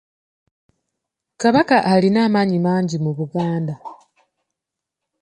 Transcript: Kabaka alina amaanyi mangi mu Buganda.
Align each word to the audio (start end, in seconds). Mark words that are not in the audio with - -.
Kabaka 1.41 1.77
alina 1.93 2.19
amaanyi 2.27 2.57
mangi 2.65 2.97
mu 3.03 3.11
Buganda. 3.17 3.73